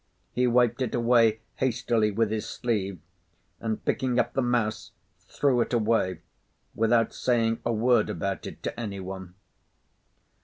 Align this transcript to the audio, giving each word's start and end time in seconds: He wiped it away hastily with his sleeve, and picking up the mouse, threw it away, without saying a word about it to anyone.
He 0.33 0.47
wiped 0.47 0.81
it 0.81 0.95
away 0.95 1.41
hastily 1.57 2.09
with 2.09 2.31
his 2.31 2.49
sleeve, 2.49 2.97
and 3.59 3.85
picking 3.85 4.17
up 4.17 4.33
the 4.33 4.41
mouse, 4.41 4.93
threw 5.27 5.61
it 5.61 5.73
away, 5.73 6.21
without 6.73 7.13
saying 7.13 7.59
a 7.63 7.71
word 7.71 8.09
about 8.09 8.47
it 8.47 8.63
to 8.63 8.79
anyone. 8.79 9.35